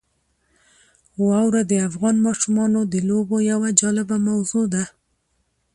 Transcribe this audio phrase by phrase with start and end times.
[1.27, 4.83] واوره د افغان ماشومانو د لوبو یوه جالبه موضوع ده.